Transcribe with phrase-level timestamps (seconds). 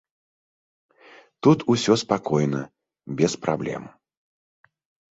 [1.43, 2.61] Тут усё спакойна,
[3.23, 3.83] без праблем.